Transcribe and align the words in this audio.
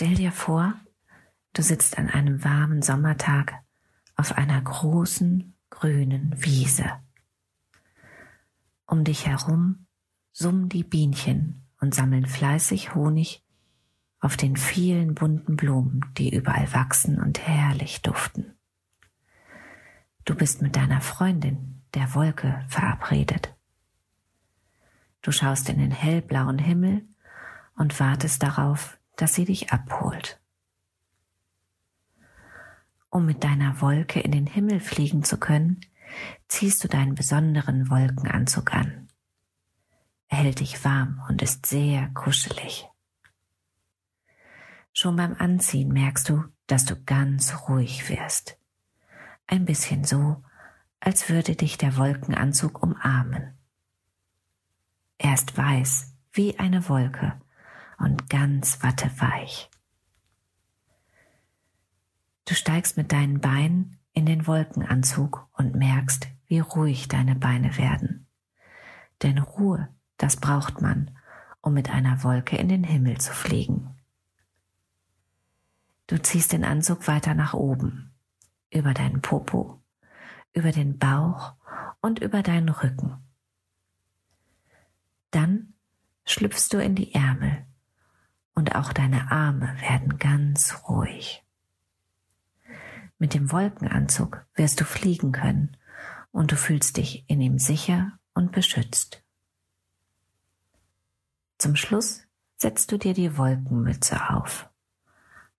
Stell 0.00 0.14
dir 0.14 0.30
vor, 0.30 0.74
du 1.54 1.62
sitzt 1.62 1.98
an 1.98 2.08
einem 2.08 2.44
warmen 2.44 2.82
Sommertag 2.82 3.54
auf 4.14 4.38
einer 4.38 4.62
großen 4.62 5.56
grünen 5.70 6.32
Wiese. 6.36 6.88
Um 8.86 9.02
dich 9.02 9.26
herum 9.26 9.88
summen 10.30 10.68
die 10.68 10.84
Bienchen 10.84 11.66
und 11.80 11.96
sammeln 11.96 12.26
fleißig 12.26 12.94
Honig 12.94 13.44
auf 14.20 14.36
den 14.36 14.56
vielen 14.56 15.16
bunten 15.16 15.56
Blumen, 15.56 16.04
die 16.16 16.32
überall 16.32 16.72
wachsen 16.72 17.20
und 17.20 17.44
herrlich 17.44 18.00
duften. 18.00 18.56
Du 20.24 20.36
bist 20.36 20.62
mit 20.62 20.76
deiner 20.76 21.00
Freundin, 21.00 21.82
der 21.94 22.14
Wolke, 22.14 22.64
verabredet. 22.68 23.52
Du 25.22 25.32
schaust 25.32 25.68
in 25.68 25.80
den 25.80 25.90
hellblauen 25.90 26.60
Himmel 26.60 27.04
und 27.74 27.98
wartest 27.98 28.44
darauf, 28.44 28.97
dass 29.18 29.34
sie 29.34 29.44
dich 29.44 29.72
abholt. 29.72 30.40
Um 33.10 33.26
mit 33.26 33.42
deiner 33.42 33.80
Wolke 33.80 34.20
in 34.20 34.32
den 34.32 34.46
Himmel 34.46 34.80
fliegen 34.80 35.24
zu 35.24 35.38
können, 35.38 35.80
ziehst 36.46 36.82
du 36.84 36.88
deinen 36.88 37.14
besonderen 37.14 37.90
Wolkenanzug 37.90 38.72
an. 38.72 39.08
Er 40.28 40.38
hält 40.38 40.60
dich 40.60 40.84
warm 40.84 41.22
und 41.28 41.42
ist 41.42 41.66
sehr 41.66 42.08
kuschelig. 42.10 42.88
Schon 44.92 45.16
beim 45.16 45.34
Anziehen 45.34 45.92
merkst 45.92 46.28
du, 46.28 46.44
dass 46.66 46.84
du 46.84 47.02
ganz 47.02 47.68
ruhig 47.68 48.08
wirst. 48.08 48.58
Ein 49.46 49.64
bisschen 49.64 50.04
so, 50.04 50.42
als 51.00 51.28
würde 51.28 51.56
dich 51.56 51.76
der 51.76 51.96
Wolkenanzug 51.96 52.82
umarmen. 52.82 53.58
Er 55.16 55.34
ist 55.34 55.56
weiß 55.56 56.14
wie 56.32 56.58
eine 56.58 56.88
Wolke 56.88 57.40
und 57.98 58.30
ganz 58.30 58.82
watteweich. 58.82 59.70
Du 62.44 62.54
steigst 62.54 62.96
mit 62.96 63.12
deinen 63.12 63.40
Beinen 63.40 63.98
in 64.14 64.24
den 64.24 64.46
Wolkenanzug 64.46 65.46
und 65.52 65.74
merkst, 65.74 66.28
wie 66.46 66.60
ruhig 66.60 67.08
deine 67.08 67.34
Beine 67.34 67.76
werden. 67.76 68.26
Denn 69.22 69.38
Ruhe, 69.38 69.88
das 70.16 70.36
braucht 70.36 70.80
man, 70.80 71.10
um 71.60 71.74
mit 71.74 71.90
einer 71.90 72.24
Wolke 72.24 72.56
in 72.56 72.68
den 72.68 72.84
Himmel 72.84 73.18
zu 73.18 73.32
fliegen. 73.32 73.94
Du 76.06 76.20
ziehst 76.20 76.52
den 76.52 76.64
Anzug 76.64 77.06
weiter 77.06 77.34
nach 77.34 77.52
oben, 77.52 78.14
über 78.70 78.94
deinen 78.94 79.20
Popo, 79.20 79.82
über 80.54 80.72
den 80.72 80.98
Bauch 80.98 81.54
und 82.00 82.20
über 82.20 82.42
deinen 82.42 82.70
Rücken. 82.70 83.18
Dann 85.30 85.74
schlüpfst 86.24 86.70
du 86.72 86.82
in 86.82 86.94
die 86.94 87.14
Ärmel 87.14 87.67
und 88.58 88.74
auch 88.74 88.92
deine 88.92 89.30
Arme 89.30 89.72
werden 89.82 90.18
ganz 90.18 90.82
ruhig. 90.88 91.44
Mit 93.16 93.32
dem 93.32 93.52
Wolkenanzug 93.52 94.44
wirst 94.56 94.80
du 94.80 94.84
fliegen 94.84 95.30
können 95.30 95.76
und 96.32 96.50
du 96.50 96.56
fühlst 96.56 96.96
dich 96.96 97.24
in 97.28 97.40
ihm 97.40 97.60
sicher 97.60 98.18
und 98.34 98.50
beschützt. 98.50 99.22
Zum 101.56 101.76
Schluss 101.76 102.22
setzt 102.56 102.90
du 102.90 102.98
dir 102.98 103.14
die 103.14 103.36
Wolkenmütze 103.38 104.28
auf. 104.30 104.68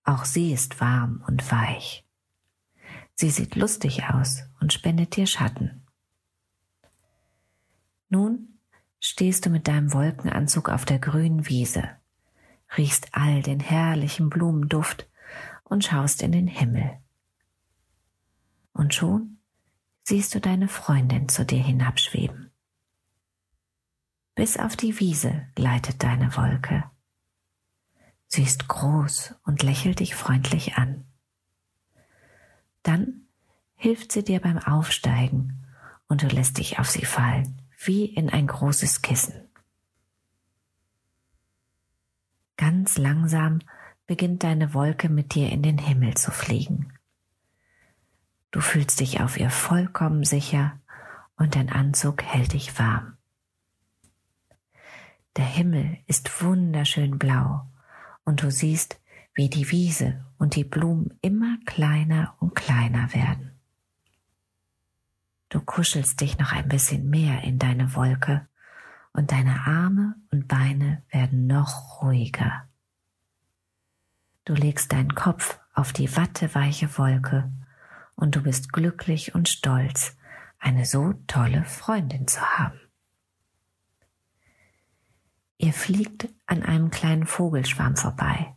Auch 0.04 0.26
sie 0.26 0.52
ist 0.52 0.82
warm 0.82 1.24
und 1.26 1.50
weich. 1.54 2.06
Sie 3.16 3.30
sieht 3.30 3.56
lustig 3.56 4.10
aus 4.10 4.44
und 4.60 4.74
spendet 4.74 5.16
dir 5.16 5.26
Schatten. 5.26 5.86
Nun 8.10 8.60
stehst 9.00 9.46
du 9.46 9.50
mit 9.50 9.70
deinem 9.70 9.94
Wolkenanzug 9.94 10.68
auf 10.68 10.84
der 10.84 11.00
grünen 11.00 11.48
Wiese, 11.48 11.99
riechst 12.78 13.10
all 13.14 13.42
den 13.42 13.60
herrlichen 13.60 14.30
Blumenduft 14.30 15.08
und 15.64 15.84
schaust 15.84 16.22
in 16.22 16.32
den 16.32 16.48
Himmel. 16.48 17.00
Und 18.74 18.94
schon 18.94 19.38
siehst 20.04 20.34
du 20.34 20.40
deine 20.40 20.68
Freundin 20.68 21.30
zu 21.30 21.46
dir 21.46 21.62
hinabschweben. 21.62 22.52
Bis 24.36 24.58
auf 24.58 24.76
die 24.76 25.00
Wiese 25.00 25.48
gleitet 25.56 26.02
deine 26.02 26.36
Wolke. 26.38 26.90
Sie 28.28 28.44
ist 28.44 28.68
groß 28.68 29.36
und 29.44 29.64
lächelt 29.64 30.00
dich 30.00 30.16
freundlich 30.16 30.76
an. 30.76 31.06
Dann 32.84 33.28
hilft 33.76 34.12
sie 34.12 34.24
dir 34.24 34.40
beim 34.40 34.60
Aufsteigen 34.60 35.66
und 36.08 36.24
du 36.24 36.28
lässt 36.28 36.58
dich 36.58 36.80
auf 36.80 36.90
sie 36.90 37.06
fallen, 37.06 37.62
wie 37.78 38.06
in 38.06 38.30
ein 38.30 38.48
großes 38.48 39.02
Kissen. 39.02 39.49
Ganz 42.60 42.98
langsam 42.98 43.60
beginnt 44.06 44.44
deine 44.44 44.74
Wolke 44.74 45.08
mit 45.08 45.34
dir 45.34 45.50
in 45.50 45.64
den 45.64 45.78
Himmel 45.78 46.16
zu 46.16 46.30
fliegen. 46.30 46.92
Du 48.52 48.60
fühlst 48.60 49.00
dich 49.00 49.22
auf 49.22 49.40
ihr 49.40 49.50
vollkommen 49.50 50.26
sicher 50.26 50.78
und 51.38 51.56
dein 51.56 51.70
Anzug 51.70 52.22
hält 52.22 52.52
dich 52.52 52.78
warm. 52.78 53.16
Der 55.38 55.46
Himmel 55.46 56.00
ist 56.06 56.44
wunderschön 56.44 57.18
blau 57.18 57.66
und 58.26 58.44
du 58.44 58.52
siehst, 58.52 59.00
wie 59.34 59.50
die 59.50 59.72
Wiese 59.72 60.26
und 60.38 60.58
die 60.58 60.66
Blumen 60.66 61.18
immer 61.22 61.60
kleiner 61.66 62.36
und 62.40 62.56
kleiner 62.56 63.14
werden. 63.14 63.58
Du 65.48 65.62
kuschelst 65.62 66.20
dich 66.20 66.38
noch 66.38 66.52
ein 66.52 66.68
bisschen 66.68 67.10
mehr 67.10 67.42
in 67.42 67.58
deine 67.58 67.96
Wolke 67.96 68.50
und 69.14 69.32
deine 69.32 69.66
Arme 69.66 70.16
und 70.32 70.48
Beine 70.48 71.04
werden 71.10 71.48
noch 71.48 72.02
ruhiger. 72.02 72.68
Du 74.46 74.54
legst 74.54 74.92
deinen 74.94 75.16
Kopf 75.16 75.60
auf 75.74 75.94
die 75.94 76.16
watteweiche 76.16 76.98
Wolke 76.98 77.52
und 78.16 78.36
du 78.36 78.44
bist 78.44 78.74
glücklich 78.74 79.36
und 79.36 79.48
stolz, 79.48 80.18
eine 80.58 80.86
so 80.86 81.14
tolle 81.28 81.64
Freundin 81.66 82.28
zu 82.28 82.42
haben. 82.42 82.80
Ihr 85.58 85.74
fliegt 85.74 86.30
an 86.46 86.64
einem 86.64 86.90
kleinen 86.90 87.26
Vogelschwarm 87.26 87.96
vorbei. 87.96 88.56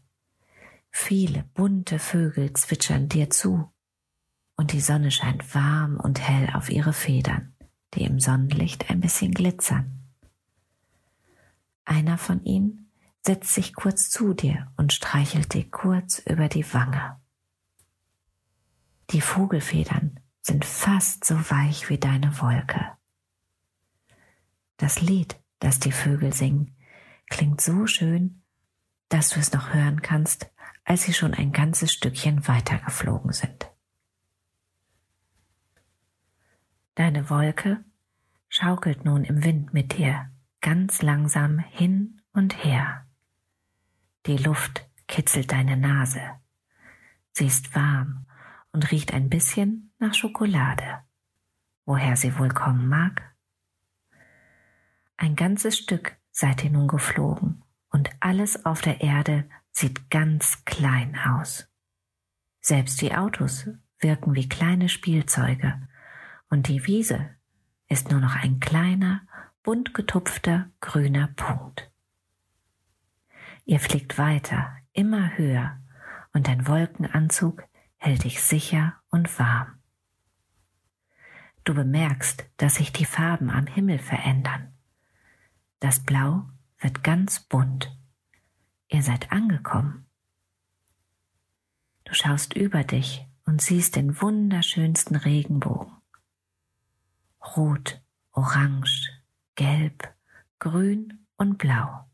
Viele 0.91 1.45
bunte 1.55 1.99
Vögel 1.99 2.53
zwitschern 2.53 3.09
dir 3.09 3.31
zu 3.31 3.73
und 4.57 4.73
die 4.73 4.81
Sonne 4.81 5.11
scheint 5.11 5.55
warm 5.55 5.97
und 5.97 6.21
hell 6.21 6.51
auf 6.55 6.71
ihre 6.71 6.93
Federn, 6.93 7.57
die 7.95 8.05
im 8.05 8.21
Sonnenlicht 8.21 8.91
ein 8.91 9.01
bisschen 9.01 9.33
glitzern. 9.33 10.02
Einer 11.85 12.19
von 12.19 12.45
ihnen 12.45 12.91
setzt 13.25 13.55
sich 13.55 13.75
kurz 13.75 14.11
zu 14.11 14.35
dir 14.35 14.73
und 14.77 14.93
streichelt 14.93 15.55
dir 15.55 15.69
kurz 15.71 16.19
über 16.19 16.49
die 16.49 16.73
Wange. 16.73 17.21
Die 19.11 19.21
Vogelfedern 19.21 20.21
sind 20.41 20.65
fast 20.65 21.25
so 21.25 21.35
weich 21.51 21.89
wie 21.89 21.99
deine 21.99 22.41
Wolke. 22.41 22.97
Das 24.77 25.01
Lied, 25.01 25.41
das 25.61 25.79
die 25.79 25.93
Vögel 25.93 26.33
singen, 26.33 26.77
klingt 27.29 27.61
so 27.61 27.87
schön, 27.87 28.43
dass 29.09 29.31
du 29.31 29.41
es 29.41 29.53
noch 29.53 29.73
hören 29.73 30.03
kannst, 30.03 30.51
als 30.85 31.03
sie 31.03 31.13
schon 31.13 31.35
ein 31.35 31.53
ganzes 31.53 31.93
Stückchen 31.93 32.49
weitergeflogen 32.49 33.33
sind. 33.33 33.71
Deine 36.95 37.31
Wolke 37.31 37.85
schaukelt 38.49 39.05
nun 39.05 39.25
im 39.25 39.45
Wind 39.45 39.73
mit 39.73 39.97
dir 39.97 40.32
ganz 40.63 41.03
langsam 41.03 41.59
hin 41.59 42.23
und 42.33 42.65
her. 42.65 43.07
Die 44.27 44.39
Luft 44.39 44.89
kitzelt 45.09 45.53
deine 45.53 45.77
Nase. 45.77 46.23
Sie 47.33 47.47
ist 47.47 47.75
warm 47.75 48.27
und 48.73 48.91
riecht 48.91 49.13
ein 49.13 49.29
bisschen 49.29 49.93
nach 49.99 50.15
Schokolade. 50.15 51.01
Woher 51.85 52.17
sie 52.17 52.39
wohl 52.39 52.49
kommen 52.49 52.89
mag? 52.89 53.35
Ein 55.17 55.37
ganzes 55.37 55.77
Stück 55.77 56.17
seid 56.31 56.65
ihr 56.65 56.71
nun 56.71 56.89
geflogen 56.89 57.65
und 57.91 58.11
alles 58.21 58.65
auf 58.65 58.81
der 58.81 59.01
Erde 59.03 59.49
sieht 59.73 60.11
ganz 60.11 60.65
klein 60.65 61.19
aus. 61.19 61.69
Selbst 62.61 63.01
die 63.01 63.15
Autos 63.15 63.69
wirken 63.99 64.35
wie 64.35 64.49
kleine 64.49 64.89
Spielzeuge 64.89 65.89
und 66.49 66.69
die 66.69 66.87
Wiese 66.87 67.31
ist 67.89 68.11
nur 68.11 68.21
noch 68.21 68.37
ein 68.37 68.61
kleiner, 68.61 69.27
bunt 69.63 69.95
getupfter 69.95 70.71
grüner 70.81 71.29
Punkt. 71.29 71.91
Ihr 73.65 73.79
fliegt 73.79 74.19
weiter, 74.19 74.77
immer 74.93 75.37
höher, 75.39 75.79
und 76.33 76.49
dein 76.49 76.67
Wolkenanzug 76.67 77.63
hält 77.97 78.25
dich 78.25 78.43
sicher 78.43 79.01
und 79.11 79.39
warm. 79.39 79.79
Du 81.65 81.75
bemerkst, 81.75 82.45
dass 82.57 82.77
sich 82.77 82.93
die 82.93 83.05
Farben 83.05 83.51
am 83.51 83.67
Himmel 83.67 83.99
verändern. 83.99 84.73
Das 85.79 86.01
Blau 86.01 86.49
wird 86.79 87.05
ganz 87.05 87.41
bunt. 87.41 87.97
Ihr 88.89 89.03
seid 89.03 89.31
angekommen. 89.31 90.07
Du 92.05 92.15
schaust 92.15 92.55
über 92.55 92.83
dich 92.83 93.27
und 93.45 93.63
siehst 93.63 93.95
den 93.95 94.21
wunderschönsten 94.21 95.15
Regenbogen. 95.15 95.93
Rot, 97.57 98.03
orange, 98.33 99.12
gelb, 99.55 100.15
grün 100.59 101.27
und 101.37 101.59
blau. 101.59 102.09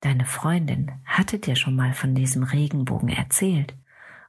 Deine 0.00 0.26
Freundin 0.26 0.90
hatte 1.04 1.38
dir 1.38 1.54
schon 1.54 1.76
mal 1.76 1.94
von 1.94 2.14
diesem 2.14 2.42
Regenbogen 2.42 3.08
erzählt 3.08 3.76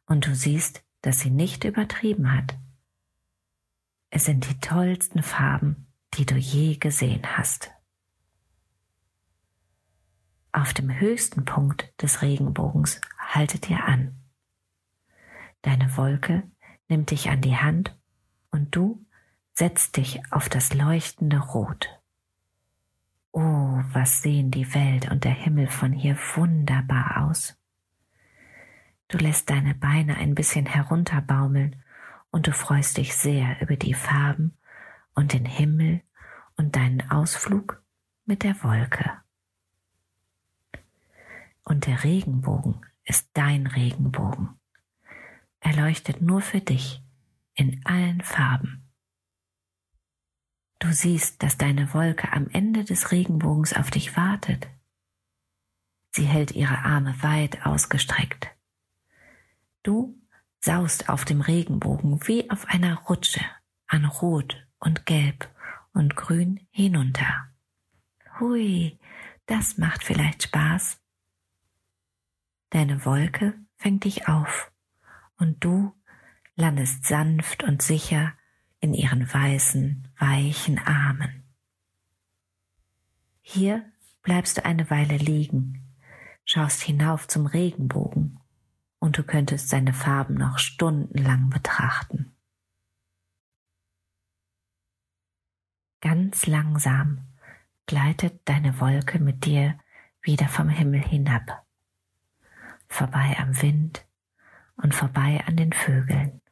und 0.05 0.27
du 0.27 0.35
siehst, 0.35 0.83
dass 1.01 1.19
sie 1.19 1.31
nicht 1.31 1.63
übertrieben 1.63 2.31
hat. 2.31 2.57
Es 4.09 4.25
sind 4.25 4.47
die 4.47 4.59
tollsten 4.59 5.23
Farben, 5.23 5.87
die 6.13 6.25
du 6.25 6.35
je 6.35 6.75
gesehen 6.75 7.23
hast. 7.37 7.71
Auf 10.51 10.75
dem 10.75 10.99
höchsten 10.99 11.45
Punkt 11.45 11.91
des 11.99 12.21
Regenbogens 12.21 13.01
haltet 13.17 13.71
ihr 13.71 13.83
an. 13.83 14.21
Deine 15.63 15.97
Wolke 15.97 16.43
nimmt 16.87 17.09
dich 17.09 17.31
an 17.31 17.41
die 17.41 17.57
Hand 17.57 17.97
und 18.51 18.75
du 18.75 19.02
setzt 19.55 19.97
dich 19.97 20.21
auf 20.31 20.49
das 20.49 20.73
leuchtende 20.73 21.39
Rot. 21.39 21.89
Oh, 23.31 23.81
was 23.91 24.21
sehen 24.21 24.51
die 24.51 24.73
Welt 24.73 25.09
und 25.09 25.23
der 25.23 25.31
Himmel 25.31 25.67
von 25.67 25.91
hier 25.91 26.17
wunderbar 26.35 27.27
aus. 27.27 27.57
Du 29.07 29.17
lässt 29.17 29.49
deine 29.49 29.75
Beine 29.75 30.17
ein 30.17 30.35
bisschen 30.35 30.65
herunterbaumeln 30.65 31.83
und 32.31 32.47
du 32.47 32.51
freust 32.51 32.97
dich 32.97 33.15
sehr 33.15 33.61
über 33.61 33.75
die 33.75 33.93
Farben 33.93 34.57
und 35.13 35.33
den 35.33 35.45
Himmel 35.45 36.01
und 36.57 36.75
deinen 36.75 37.09
Ausflug 37.11 37.81
mit 38.25 38.43
der 38.43 38.63
Wolke. 38.63 39.11
Und 41.63 41.85
der 41.85 42.03
Regenbogen 42.03 42.85
ist 43.03 43.29
dein 43.33 43.67
Regenbogen. 43.67 44.49
Er 45.59 45.75
leuchtet 45.75 46.21
nur 46.21 46.41
für 46.41 46.59
dich 46.59 47.03
in 47.53 47.81
allen 47.85 48.21
Farben. 48.21 48.82
Du 50.83 50.91
siehst, 50.91 51.41
dass 51.41 51.57
deine 51.57 51.93
Wolke 51.93 52.33
am 52.33 52.49
Ende 52.49 52.83
des 52.83 53.13
Regenbogens 53.13 53.71
auf 53.71 53.89
dich 53.89 54.17
wartet. 54.17 54.67
Sie 56.11 56.25
hält 56.25 56.51
ihre 56.51 56.79
Arme 56.79 57.15
weit 57.23 57.65
ausgestreckt. 57.65 58.49
Du 59.81 60.21
saust 60.59 61.07
auf 61.07 61.23
dem 61.23 61.39
Regenbogen 61.39 62.27
wie 62.27 62.49
auf 62.49 62.65
einer 62.65 62.97
Rutsche 63.03 63.39
an 63.87 64.03
Rot 64.03 64.67
und 64.77 65.05
Gelb 65.05 65.49
und 65.93 66.17
Grün 66.17 66.67
hinunter. 66.69 67.47
Hui, 68.41 68.99
das 69.45 69.77
macht 69.77 70.03
vielleicht 70.03 70.43
Spaß. 70.43 70.99
Deine 72.71 73.05
Wolke 73.05 73.53
fängt 73.77 74.03
dich 74.03 74.27
auf 74.27 74.69
und 75.37 75.63
du 75.63 75.93
landest 76.57 77.05
sanft 77.05 77.63
und 77.63 77.81
sicher 77.81 78.33
in 78.83 78.93
ihren 78.93 79.33
weißen, 79.33 80.09
weichen 80.19 80.77
Armen. 80.77 81.45
Hier 83.39 83.89
bleibst 84.23 84.57
du 84.57 84.65
eine 84.65 84.89
Weile 84.89 85.15
liegen, 85.15 85.95
schaust 86.43 86.81
hinauf 86.81 87.29
zum 87.29 87.45
Regenbogen 87.45 88.41
und 88.99 89.17
du 89.17 89.23
könntest 89.23 89.69
seine 89.69 89.93
Farben 89.93 90.33
noch 90.33 90.59
stundenlang 90.59 91.49
betrachten. 91.49 92.35
Ganz 96.01 96.45
langsam 96.45 97.25
gleitet 97.85 98.41
deine 98.49 98.81
Wolke 98.81 99.17
mit 99.17 99.45
dir 99.45 99.79
wieder 100.21 100.49
vom 100.49 100.67
Himmel 100.67 101.01
hinab, 101.01 101.65
vorbei 102.89 103.37
am 103.39 103.61
Wind 103.61 104.05
und 104.75 104.93
vorbei 104.93 105.41
an 105.47 105.55
den 105.55 105.71
Vögeln. 105.71 106.42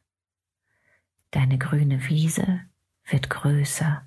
Deine 1.32 1.58
grüne 1.58 2.08
Wiese 2.08 2.60
wird 3.06 3.30
größer 3.30 4.06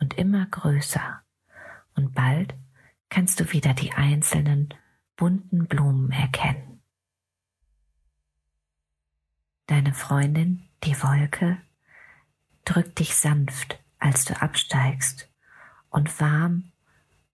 und 0.00 0.14
immer 0.14 0.44
größer, 0.46 1.22
und 1.94 2.14
bald 2.14 2.54
kannst 3.08 3.38
du 3.38 3.52
wieder 3.52 3.74
die 3.74 3.92
einzelnen 3.92 4.74
bunten 5.16 5.66
Blumen 5.66 6.10
erkennen. 6.10 6.82
Deine 9.66 9.94
Freundin, 9.94 10.68
die 10.82 11.00
Wolke, 11.00 11.58
drückt 12.64 12.98
dich 12.98 13.14
sanft 13.16 13.80
als 14.00 14.24
du 14.24 14.38
absteigst 14.42 15.30
und 15.90 16.20
warm 16.20 16.72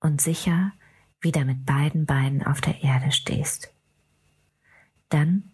und 0.00 0.20
sicher 0.20 0.72
wieder 1.20 1.46
mit 1.46 1.64
beiden 1.64 2.04
Beinen 2.04 2.46
auf 2.46 2.60
der 2.60 2.82
Erde 2.82 3.10
stehst. 3.10 3.74
Dann 5.08 5.52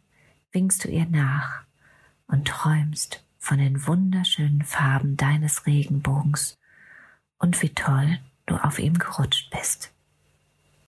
winkst 0.50 0.84
du 0.84 0.88
ihr 0.88 1.06
nach 1.06 1.64
und 2.26 2.48
träumst 2.48 3.25
von 3.46 3.58
den 3.58 3.86
wunderschönen 3.86 4.62
Farben 4.62 5.16
deines 5.16 5.66
Regenbogens 5.66 6.58
und 7.38 7.62
wie 7.62 7.72
toll 7.72 8.18
du 8.46 8.56
auf 8.56 8.80
ihm 8.80 8.98
gerutscht 8.98 9.52
bist. 9.52 9.94